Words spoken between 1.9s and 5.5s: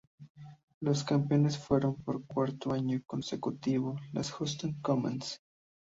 por cuarto año consecutivo las Houston Comets.